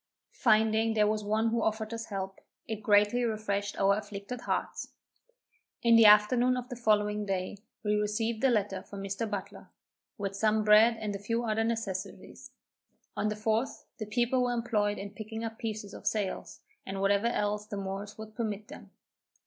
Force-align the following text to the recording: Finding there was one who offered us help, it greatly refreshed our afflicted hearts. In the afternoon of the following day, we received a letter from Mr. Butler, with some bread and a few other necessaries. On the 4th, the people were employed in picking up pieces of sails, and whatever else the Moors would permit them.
Finding 0.33 0.95
there 0.95 1.05
was 1.05 1.23
one 1.23 1.49
who 1.49 1.61
offered 1.61 1.93
us 1.93 2.07
help, 2.07 2.39
it 2.67 2.81
greatly 2.81 3.23
refreshed 3.23 3.77
our 3.77 3.95
afflicted 3.95 4.41
hearts. 4.41 4.93
In 5.83 5.95
the 5.95 6.07
afternoon 6.07 6.57
of 6.57 6.69
the 6.69 6.75
following 6.75 7.27
day, 7.27 7.59
we 7.83 7.93
received 7.97 8.43
a 8.43 8.49
letter 8.49 8.81
from 8.81 9.03
Mr. 9.03 9.29
Butler, 9.29 9.69
with 10.17 10.35
some 10.35 10.63
bread 10.63 10.97
and 10.97 11.15
a 11.15 11.19
few 11.19 11.43
other 11.43 11.63
necessaries. 11.63 12.49
On 13.15 13.27
the 13.29 13.35
4th, 13.35 13.83
the 13.99 14.07
people 14.07 14.41
were 14.41 14.53
employed 14.53 14.97
in 14.97 15.11
picking 15.11 15.43
up 15.43 15.59
pieces 15.59 15.93
of 15.93 16.07
sails, 16.07 16.61
and 16.83 16.99
whatever 16.99 17.27
else 17.27 17.67
the 17.67 17.77
Moors 17.77 18.17
would 18.17 18.33
permit 18.33 18.69
them. 18.69 18.89